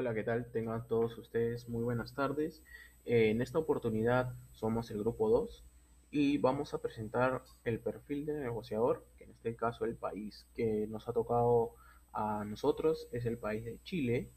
[0.00, 0.50] Hola, ¿qué tal?
[0.50, 2.62] Tengan todos ustedes muy buenas tardes.
[3.04, 5.62] Eh, en esta oportunidad somos el grupo 2
[6.10, 10.86] y vamos a presentar el perfil del negociador, que en este caso el país que
[10.86, 11.74] nos ha tocado
[12.14, 14.30] a nosotros es el país de Chile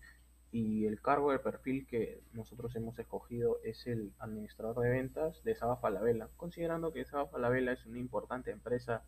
[0.51, 5.55] y el cargo de perfil que nosotros hemos escogido es el administrador de ventas de
[5.55, 9.05] Saba Falabella, considerando que Saba Falabella es una importante empresa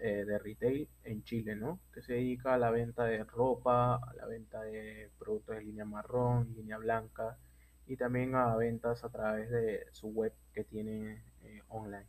[0.00, 1.80] eh, de retail en Chile, ¿no?
[1.92, 5.84] Que se dedica a la venta de ropa, a la venta de productos de línea
[5.84, 7.38] marrón, línea blanca
[7.86, 12.06] y también a ventas a través de su web que tiene eh, online.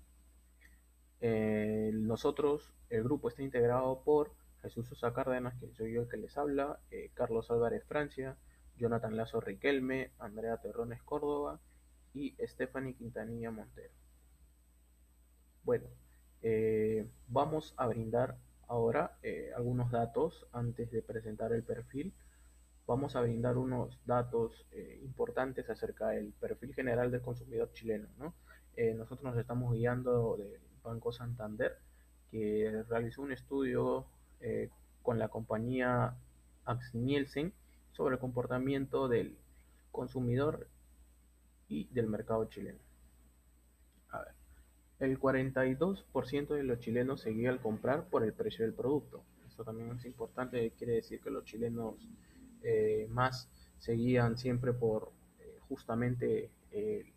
[1.21, 6.17] Eh, nosotros, el grupo está integrado por Jesús Sosa Cárdenas, que soy yo el que
[6.17, 6.79] les habla,
[7.13, 8.37] Carlos Álvarez Francia,
[8.77, 11.59] Jonathan Lazo Riquelme, Andrea Terrones Córdoba
[12.13, 13.93] y Stephanie Quintanilla Montero.
[15.63, 15.87] Bueno,
[16.47, 22.13] eh, vamos a brindar ahora eh, algunos datos antes de presentar el perfil.
[22.85, 28.07] Vamos a brindar unos datos eh, importantes acerca del perfil general del consumidor chileno.
[28.95, 31.79] nosotros nos estamos guiando del Banco Santander,
[32.29, 34.05] que realizó un estudio
[35.01, 36.13] con la compañía
[36.65, 37.53] Axnielsen
[37.91, 39.35] sobre el comportamiento del
[39.91, 40.67] consumidor
[41.69, 42.84] y del mercado chileno.
[44.97, 45.11] A ver.
[45.11, 49.23] El 42% de los chilenos seguía al comprar por el precio del producto.
[49.47, 51.95] Esto también es importante, quiere decir que los chilenos
[52.61, 57.13] eh, más seguían siempre por eh, justamente eh,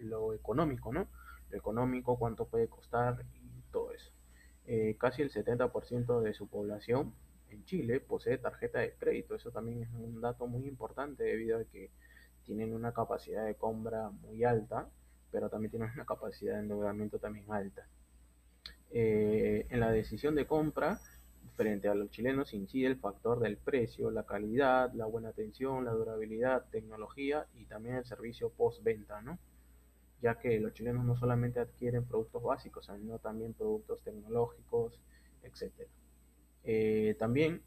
[0.00, 1.08] lo económico, ¿no?
[1.50, 4.12] Lo económico, cuánto puede costar y todo eso.
[4.98, 7.14] casi el 70% de su población
[7.48, 9.34] en Chile posee tarjeta de crédito.
[9.34, 11.90] Eso también es un dato muy importante debido a que
[12.44, 14.90] tienen una capacidad de compra muy alta
[15.34, 17.88] pero también tiene una capacidad de endeudamiento también alta.
[18.92, 21.00] Eh, en la decisión de compra,
[21.56, 25.90] frente a los chilenos incide el factor del precio, la calidad, la buena atención, la
[25.90, 29.40] durabilidad, tecnología y también el servicio postventa, ¿no?
[30.22, 35.00] Ya que los chilenos no solamente adquieren productos básicos, sino también productos tecnológicos,
[35.42, 35.88] etc.
[36.62, 37.60] Eh, también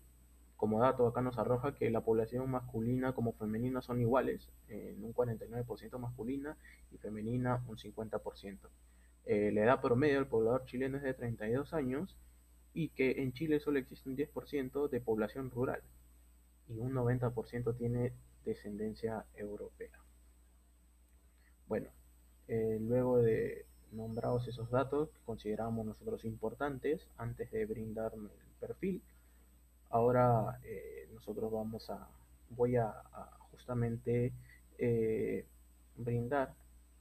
[0.58, 5.14] como dato, acá nos arroja que la población masculina como femenina son iguales, en un
[5.14, 6.58] 49% masculina
[6.92, 8.58] y femenina un 50%.
[9.26, 12.18] Eh, la edad promedio del poblador chileno es de 32 años
[12.74, 15.82] y que en Chile solo existe un 10% de población rural
[16.68, 18.14] y un 90% tiene
[18.44, 20.00] descendencia europea.
[21.68, 21.90] Bueno,
[22.48, 28.30] eh, luego de nombrados esos datos que consideramos nosotros importantes antes de brindar el
[28.60, 29.02] perfil,
[29.90, 32.08] Ahora eh, nosotros vamos a,
[32.50, 32.94] voy a,
[33.52, 34.34] justamente
[34.78, 35.46] eh,
[35.96, 36.54] brindar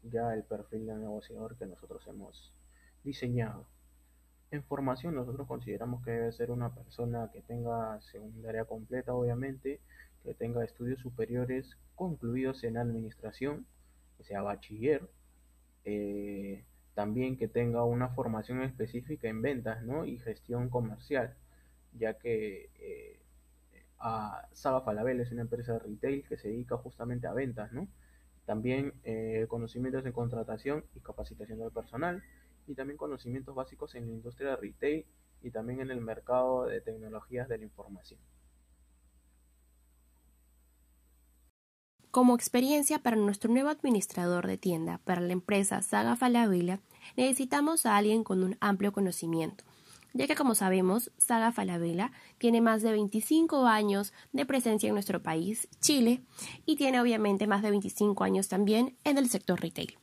[0.02, 2.52] ya el perfil del negociador que nosotros hemos
[3.02, 3.66] diseñado.
[4.50, 9.80] En formación nosotros consideramos que debe ser una persona que tenga secundaria completa, obviamente,
[10.22, 13.66] que tenga estudios superiores concluidos en administración,
[14.16, 15.08] que sea bachiller,
[15.84, 16.64] eh,
[16.94, 20.04] también que tenga una formación específica en ventas ¿no?
[20.04, 21.34] y gestión comercial
[21.98, 23.20] ya que eh,
[23.98, 27.88] a Saga Falabella es una empresa de retail que se dedica justamente a ventas, ¿no?
[28.44, 32.22] También eh, conocimientos de contratación y capacitación del personal
[32.66, 35.06] y también conocimientos básicos en la industria de retail
[35.42, 38.20] y también en el mercado de tecnologías de la información.
[42.10, 46.80] Como experiencia para nuestro nuevo administrador de tienda para la empresa Saga Falabella,
[47.16, 49.64] necesitamos a alguien con un amplio conocimiento
[50.16, 55.22] ya que como sabemos, Saga Falabella tiene más de 25 años de presencia en nuestro
[55.22, 56.22] país, Chile,
[56.64, 59.98] y tiene obviamente más de 25 años también en el sector retail.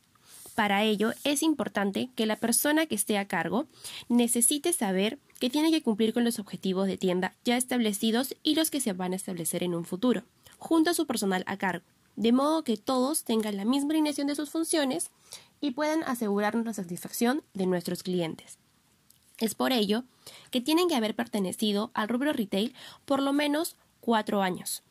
[0.56, 3.66] Para ello es importante que la persona que esté a cargo
[4.08, 8.70] necesite saber que tiene que cumplir con los objetivos de tienda ya establecidos y los
[8.70, 10.24] que se van a establecer en un futuro,
[10.60, 11.86] junto a su personal a cargo,
[12.16, 15.10] de modo que todos tengan la misma alineación de sus funciones
[15.60, 18.60] y puedan asegurarnos la satisfacción de nuestros clientes.
[19.40, 20.04] Es por ello
[20.52, 22.74] que tienen que haber pertenecido al rubro retail
[23.06, 24.84] por lo menos cuatro años,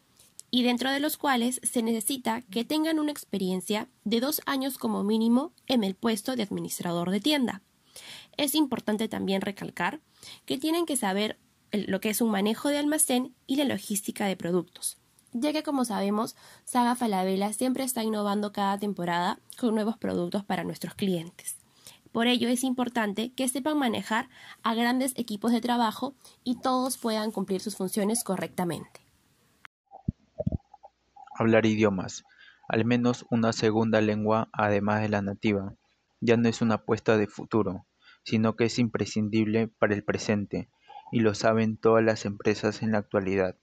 [0.50, 5.02] y dentro de los cuales se necesita que tengan una experiencia de dos años como
[5.02, 7.62] mínimo en el puesto de administrador de tienda.
[8.36, 10.00] Es importante también recalcar
[10.44, 11.38] que tienen que saber
[11.72, 14.98] lo que es un manejo de almacén y la logística de productos,
[15.32, 20.64] ya que como sabemos, Saga Falabella siempre está innovando cada temporada con nuevos productos para
[20.64, 21.61] nuestros clientes.
[22.12, 24.28] Por ello es importante que sepan manejar
[24.62, 26.14] a grandes equipos de trabajo
[26.44, 29.00] y todos puedan cumplir sus funciones correctamente.
[31.38, 32.24] Hablar idiomas,
[32.68, 35.74] al menos una segunda lengua además de la nativa,
[36.20, 37.86] ya no es una apuesta de futuro,
[38.24, 40.68] sino que es imprescindible para el presente
[41.10, 43.56] y lo saben todas las empresas en la actualidad.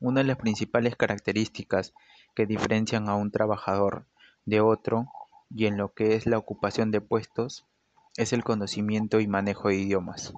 [0.00, 1.94] Una de las principales características
[2.34, 4.08] que diferencian a un trabajador
[4.44, 5.06] de otro
[5.54, 7.66] y en lo que es la ocupación de puestos
[8.16, 10.32] es el conocimiento y manejo de idiomas.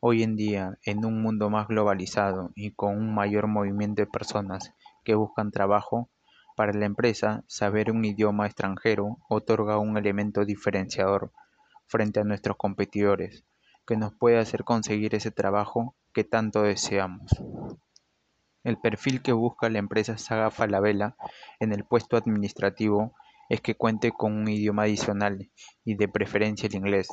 [0.00, 4.74] Hoy en día, en un mundo más globalizado y con un mayor movimiento de personas
[5.04, 6.08] que buscan trabajo,
[6.56, 11.32] para la empresa, saber un idioma extranjero otorga un elemento diferenciador
[11.86, 13.44] frente a nuestros competidores,
[13.86, 17.30] que nos puede hacer conseguir ese trabajo que tanto deseamos.
[18.64, 21.16] El perfil que busca la empresa Saga Falabella
[21.58, 23.14] en el puesto administrativo
[23.52, 25.50] es que cuente con un idioma adicional
[25.84, 27.08] y de preferencia el inglés,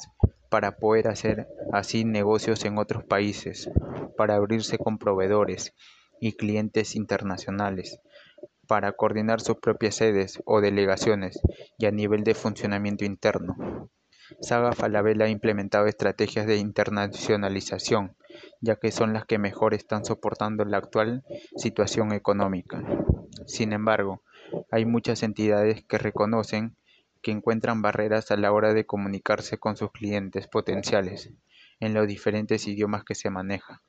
[0.50, 3.70] para poder hacer así negocios en otros países,
[4.16, 5.74] para abrirse con proveedores
[6.22, 8.00] y clientes internacionales,
[8.68, 11.42] para coordinar sus propias sedes o delegaciones
[11.78, 13.90] y a nivel de funcionamiento interno.
[14.40, 18.16] Saga Falabella ha implementado estrategias de internacionalización,
[18.62, 21.26] ya que son las que mejor están soportando la actual
[21.58, 22.82] situación económica.
[23.46, 24.24] Sin embargo,
[24.72, 26.76] hay muchas entidades que reconocen
[27.22, 31.32] que encuentran barreras a la hora de comunicarse con sus clientes potenciales
[31.80, 33.82] en los diferentes idiomas que se maneja.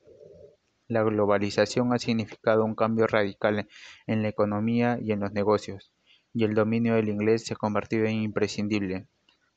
[0.88, 3.68] La globalización ha significado un cambio radical
[4.06, 5.92] en la economía y en los negocios,
[6.32, 9.06] y el dominio del inglés se ha convertido en imprescindible.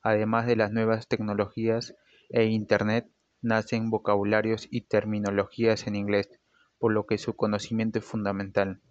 [0.03, 1.95] Además de las nuevas tecnologías
[2.29, 3.07] e Internet,
[3.41, 6.29] nacen vocabularios y terminologías en inglés,
[6.77, 8.81] por lo que su conocimiento es fundamental.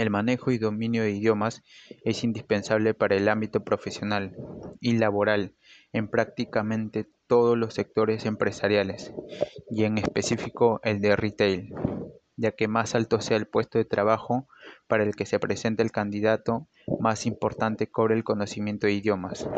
[0.00, 1.62] El manejo y dominio de idiomas
[2.06, 4.34] es indispensable para el ámbito profesional
[4.80, 5.52] y laboral
[5.92, 9.12] en prácticamente todos los sectores empresariales,
[9.70, 11.74] y en específico el de retail,
[12.36, 14.48] ya que más alto sea el puesto de trabajo
[14.86, 16.66] para el que se presenta el candidato,
[16.98, 19.50] más importante cobre el conocimiento de idiomas,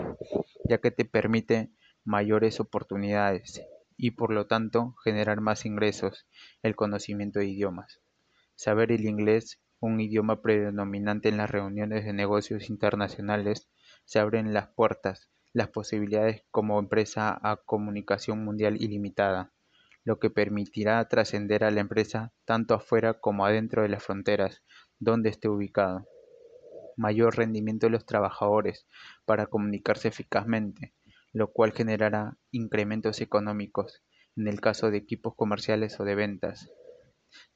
[0.68, 1.70] ya que te permite
[2.02, 3.62] mayores oportunidades
[3.96, 6.26] y por lo tanto generar más ingresos
[6.64, 8.00] el conocimiento de idiomas.
[8.56, 13.68] Saber el inglés un idioma predominante en las reuniones de negocios internacionales,
[14.04, 19.52] se abren las puertas, las posibilidades como empresa a comunicación mundial ilimitada,
[20.04, 24.62] lo que permitirá trascender a la empresa tanto afuera como adentro de las fronteras
[25.00, 26.06] donde esté ubicado.
[26.96, 28.86] Mayor rendimiento de los trabajadores
[29.24, 30.94] para comunicarse eficazmente,
[31.32, 34.04] lo cual generará incrementos económicos
[34.36, 36.70] en el caso de equipos comerciales o de ventas,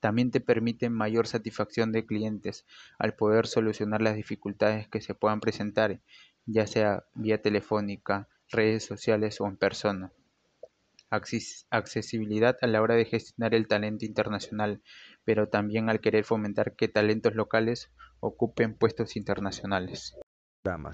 [0.00, 2.67] también te permite mayor satisfacción de clientes
[2.99, 6.00] al poder solucionar las dificultades que se puedan presentar,
[6.46, 10.12] ya sea vía telefónica, redes sociales o en persona.
[11.11, 14.82] accesibilidad a la hora de gestionar el talento internacional,
[15.25, 17.90] pero también al querer fomentar que talentos locales
[18.20, 20.17] ocupen puestos internacionales.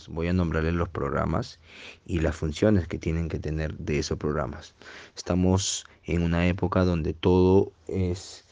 [0.09, 1.59] Voy a nombrarles los programas
[2.05, 4.75] y las funciones que tienen que tener de esos programas.
[5.17, 8.45] Estamos en una época donde todo es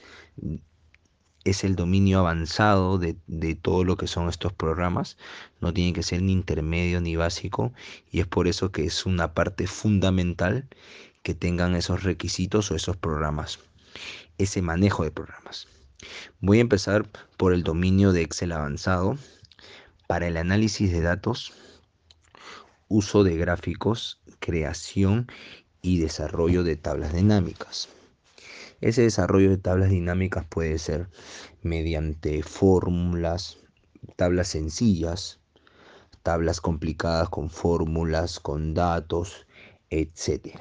[1.45, 3.15] es el dominio avanzado de,
[3.55, 5.17] todo lo que son estos programas.
[5.61, 7.73] No tiene que ser ni intermedio ni básico
[8.11, 10.69] y es por eso que es una parte fundamental
[11.23, 13.59] que tengan esos requisitos o esos programas,
[14.39, 15.67] ese manejo de programas.
[16.41, 19.19] Voy a empezar por el dominio de Excel avanzado
[20.07, 21.53] para el análisis de datos,
[22.89, 25.31] uso de gráficos, creación
[25.83, 27.89] y desarrollo de tablas dinámicas.
[28.81, 31.09] Ese desarrollo de tablas dinámicas puede ser
[31.62, 33.59] mediante fórmulas,
[34.16, 35.38] tablas sencillas,
[36.23, 39.47] tablas complicadas con fórmulas, con datos,
[39.90, 40.59] etc.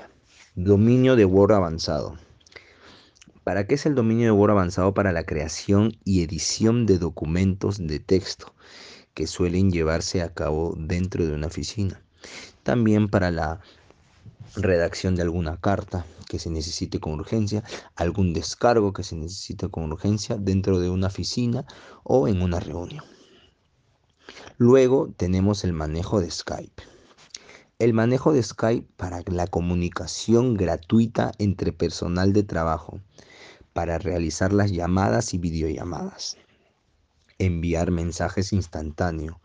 [0.55, 2.17] Dominio de Word avanzado.
[3.46, 4.94] ¿Para qué es el dominio de Word avanzado?
[4.94, 8.53] Para la creación y edición de documentos de texto
[9.13, 12.01] que suelen llevarse a cabo dentro de una oficina.
[12.63, 13.62] También para la
[14.56, 17.63] redacción de alguna carta que se necesite con urgencia,
[17.96, 21.65] algún descargo que se necesite con urgencia dentro de una oficina
[22.03, 23.03] o en una reunión.
[24.58, 26.84] Luego tenemos el manejo de Skype.
[27.79, 33.00] El manejo de Skype para la comunicación gratuita entre personal de trabajo,
[33.74, 36.38] para realizar las llamadas y videollamadas,
[37.38, 39.38] enviar mensajes instantáneos,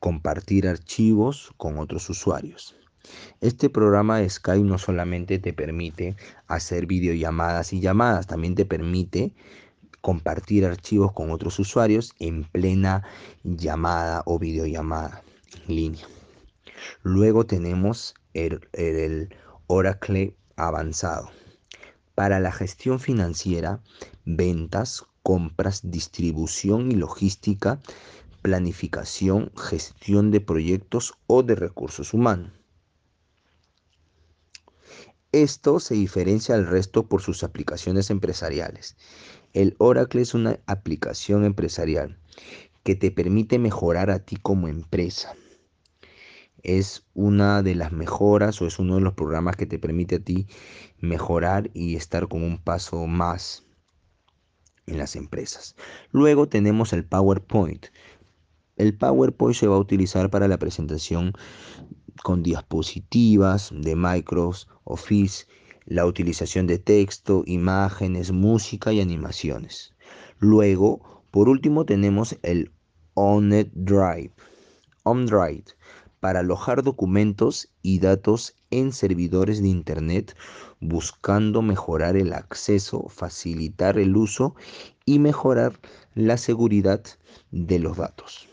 [0.00, 2.74] compartir archivos con otros usuarios.
[3.40, 9.34] Este programa de Skype no solamente te permite hacer videollamadas y llamadas, también te permite
[10.00, 13.02] compartir archivos con otros usuarios en plena
[13.42, 15.22] llamada o videollamada
[15.66, 16.06] en línea.
[17.02, 19.34] Luego tenemos el, el
[19.66, 21.30] Oracle avanzado.
[22.14, 23.80] Para la gestión financiera,
[24.24, 27.80] ventas, compras, distribución y logística,
[28.42, 32.52] planificación, gestión de proyectos o de recursos humanos.
[35.36, 38.96] Esto se diferencia al resto por sus aplicaciones empresariales.
[39.52, 42.18] El Oracle es una aplicación empresarial
[42.84, 45.34] que te permite mejorar a ti como empresa.
[46.62, 50.20] Es una de las mejoras o es uno de los programas que te permite a
[50.20, 50.46] ti
[51.00, 53.66] mejorar y estar con un paso más
[54.86, 55.76] en las empresas.
[56.12, 57.88] Luego tenemos el PowerPoint.
[58.76, 61.34] El PowerPoint se va a utilizar para la presentación
[62.22, 65.46] con diapositivas de Microsoft Office,
[65.84, 69.94] la utilización de texto, imágenes, música y animaciones.
[70.38, 72.72] Luego, por último, tenemos el.
[73.16, 74.34] OneDrive
[76.20, 80.36] para alojar documentos y datos en servidores de Internet
[80.80, 84.54] buscando mejorar el acceso, facilitar el uso
[85.04, 85.80] y mejorar
[86.14, 87.02] la seguridad
[87.50, 88.48] de los datos.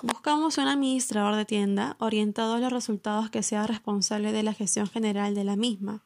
[0.00, 4.86] Buscamos un administrador de tienda orientado a los resultados que sea responsable de la gestión
[4.86, 6.04] general de la misma.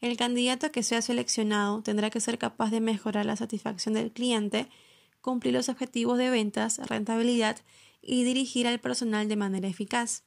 [0.00, 4.68] El candidato que sea seleccionado tendrá que ser capaz de mejorar la satisfacción del cliente,
[5.20, 7.58] cumplir los objetivos de ventas, rentabilidad
[8.02, 10.24] y dirigir al personal de manera eficaz.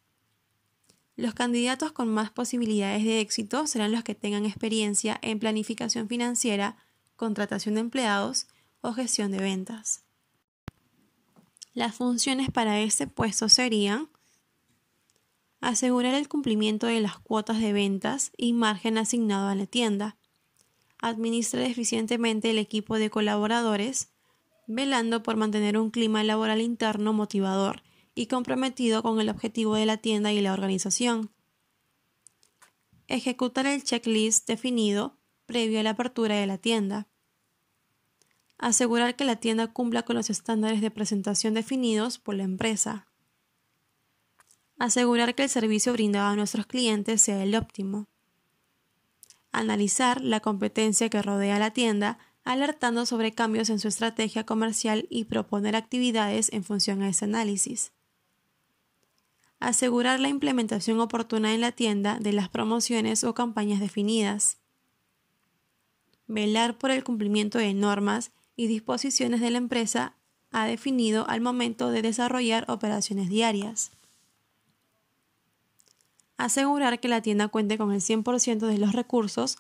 [1.18, 6.78] Los candidatos con más posibilidades de éxito serán los que tengan experiencia en planificación financiera,
[7.18, 8.48] contratación de empleados
[8.80, 10.07] o gestión de ventas.
[11.78, 14.10] Las funciones para este puesto serían
[15.62, 20.18] asegurar el cumplimiento de las cuotas de ventas y margen asignado a la tienda,
[20.98, 24.10] administrar eficientemente el equipo de colaboradores,
[24.66, 27.84] velando por mantener un clima laboral interno motivador
[28.16, 31.30] y comprometido con el objetivo de la tienda y la organización.
[33.08, 37.06] Ejecutar el checklist definido previo a la apertura de la tienda.
[38.58, 43.08] Asegurar que la tienda cumpla con los estándares de presentación definidos por la empresa.
[44.80, 48.08] Asegurar que el servicio brindado a nuestros clientes sea el óptimo.
[49.52, 55.26] Analizar la competencia que rodea la tienda, alertando sobre cambios en su estrategia comercial y
[55.26, 57.92] proponer actividades en función a ese análisis
[59.60, 64.58] asegurar la implementación oportuna en la tienda de las promociones o campañas definidas,
[66.28, 70.18] velar por el cumplimiento de normas y disposiciones de la empresa
[70.52, 73.92] ha definido al momento de desarrollar operaciones diarias.
[76.38, 79.58] Asegurar que la tienda cuente con el 100% de los recursos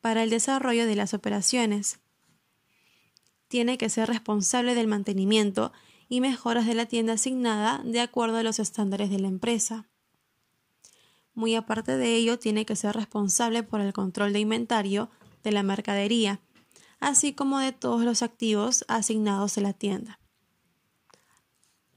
[0.00, 2.00] para el desarrollo de las operaciones.
[3.48, 5.72] Tiene que ser responsable del mantenimiento
[6.08, 9.86] y mejoras de la tienda asignada de acuerdo a los estándares de la empresa.
[11.34, 15.10] Muy aparte de ello, tiene que ser responsable por el control de inventario
[15.42, 16.40] de la mercadería,
[17.00, 20.20] así como de todos los activos asignados a la tienda.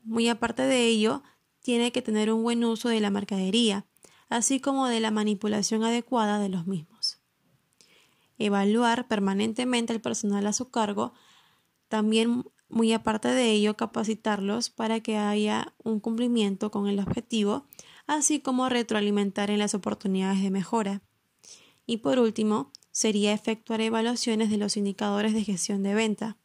[0.03, 1.23] Muy aparte de ello,
[1.61, 3.85] tiene que tener un buen uso de la mercadería,
[4.29, 7.21] así como de la manipulación adecuada de los mismos.
[8.37, 11.13] Evaluar permanentemente el personal a su cargo,
[11.87, 17.67] también muy aparte de ello, capacitarlos para que haya un cumplimiento con el objetivo,
[18.07, 21.01] así como retroalimentar en las oportunidades de mejora.
[21.85, 26.37] Y por último, sería efectuar evaluaciones de los indicadores de gestión de venta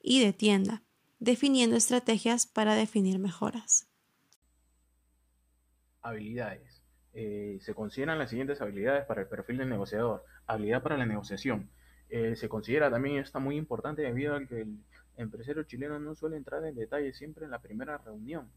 [0.00, 0.82] y de tienda,
[1.18, 3.88] definiendo estrategias para definir mejoras.
[6.02, 6.82] Habilidades.
[7.14, 10.24] Eh, se consideran las siguientes habilidades para el perfil del negociador.
[10.46, 11.70] Habilidad para la negociación.
[12.10, 14.78] Eh, se considera también esta muy importante debido a que el
[15.16, 18.50] empresario chileno no suele entrar en detalle siempre en la primera reunión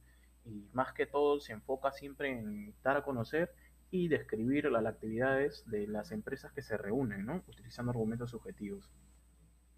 [0.44, 3.54] y más que todo se enfoca siempre en dar a conocer
[3.96, 7.42] y describir las actividades de las empresas que se reúnen, ¿no?
[7.48, 8.90] utilizando argumentos subjetivos.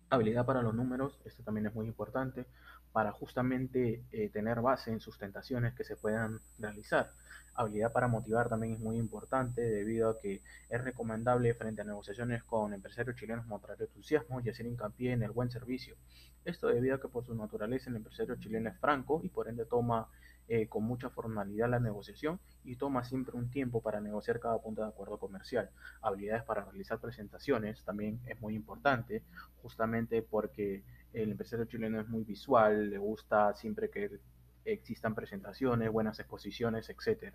[0.10, 2.46] Habilidad para los números, esto también es muy importante,
[2.92, 7.12] para justamente eh, tener base en sustentaciones que se puedan realizar.
[7.54, 12.44] Habilidad para motivar también es muy importante debido a que es recomendable frente a negociaciones
[12.44, 15.96] con empresarios chilenos mostrar entusiasmo y hacer hincapié en el buen servicio.
[16.44, 19.66] Esto debido a que por su naturaleza el empresario chileno es franco y por ende
[19.66, 20.08] toma
[20.50, 24.82] eh, con mucha formalidad la negociación y toma siempre un tiempo para negociar cada punto
[24.82, 25.70] de acuerdo comercial.
[26.01, 29.24] Habilidades para realizar presentaciones también es muy importante,
[29.62, 34.20] justamente porque el empresario chileno es muy visual, le gusta siempre que
[34.63, 37.34] existan presentaciones, buenas exposiciones, etc.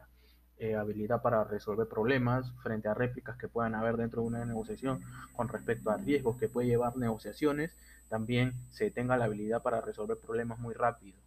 [0.59, 5.00] Eh, habilidad para resolver problemas frente a réplicas que puedan haber dentro de una negociación
[5.35, 7.76] con respecto a riesgos que puede llevar negociaciones,
[8.09, 11.22] también se tenga la habilidad para resolver problemas muy rápido.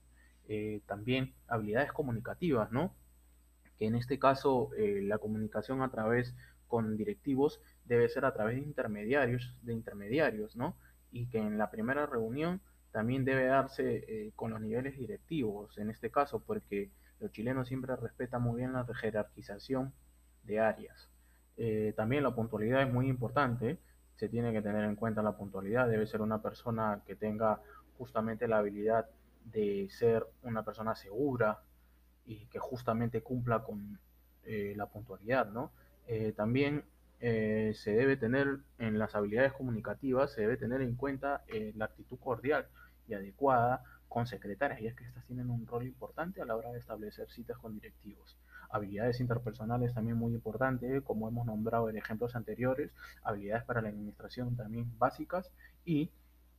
[0.47, 2.93] Eh, también habilidades comunicativas, ¿no?
[3.77, 6.35] Que en este caso eh, la comunicación a través
[6.67, 10.77] con directivos debe ser a través de intermediarios, de intermediarios, ¿no?
[11.11, 12.61] Y que en la primera reunión
[12.91, 17.95] también debe darse eh, con los niveles directivos, en este caso, porque los chilenos siempre
[17.95, 19.93] respetan muy bien la jerarquización
[20.43, 21.09] de áreas.
[21.95, 23.79] También la puntualidad es muy importante,
[24.17, 27.61] se tiene que tener en cuenta la puntualidad, debe ser una persona que tenga
[27.97, 29.09] justamente la habilidad
[29.45, 31.61] de ser una persona segura
[32.25, 33.99] y que justamente cumpla con
[34.43, 35.71] eh, la puntualidad, ¿no?
[36.07, 36.83] Eh, también
[37.19, 41.43] eh, se debe tener en las habilidades comunicativas, se debe tener en cuenta
[41.75, 42.67] la actitud cordial
[43.07, 46.71] y adecuada con secretarias, y es que estas tienen un rol importante a la hora
[46.71, 48.37] de establecer citas con directivos.
[48.69, 52.91] Habilidades interpersonales también muy importantes, como hemos nombrado en ejemplos anteriores,
[53.23, 55.51] habilidades para la administración también básicas
[55.85, 56.11] y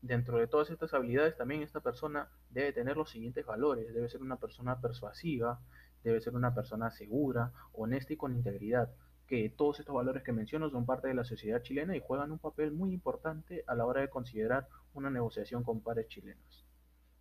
[0.07, 4.23] dentro de todas estas habilidades también esta persona debe tener los siguientes valores, debe ser
[4.23, 5.61] una persona persuasiva,
[6.03, 8.91] debe ser una persona segura, honesta y con integridad,
[9.27, 12.39] que todos estos valores que menciono son parte de la sociedad chilena y juegan un
[12.39, 16.65] papel muy importante a la hora de considerar una negociación con pares chilenos.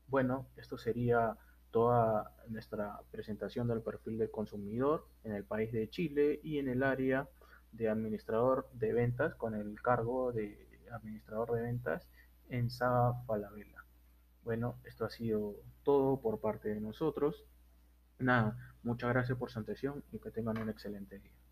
[0.07, 1.35] Bueno, esto sería
[1.71, 6.83] toda nuestra presentación del perfil del consumidor en el país de Chile y en el
[6.83, 7.27] área
[7.71, 12.07] de administrador de ventas con el cargo de administrador de ventas
[12.49, 13.83] en Saga Falabella.
[14.43, 17.43] Bueno, esto ha sido todo por parte de nosotros.
[18.19, 21.34] Nada, muchas gracias por su atención y que tengan un excelente día.